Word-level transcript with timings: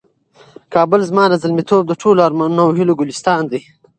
کابل 0.73 0.99
زما 1.09 1.23
د 1.29 1.33
زلمیتوب 1.41 1.83
د 1.87 1.93
ټولو 2.01 2.19
ارمانونو 2.27 2.61
او 2.65 2.71
هیلو 2.77 2.97
ګلستان 2.99 3.43
دی. 3.51 3.61